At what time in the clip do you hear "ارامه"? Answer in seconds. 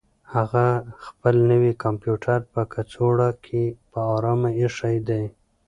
4.15-4.49